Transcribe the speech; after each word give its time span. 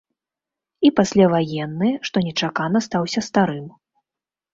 І 0.87 0.89
пасляваенны, 0.99 1.89
што 2.09 2.23
нечакана 2.29 2.81
стаўся 2.87 3.23
старым. 3.29 3.69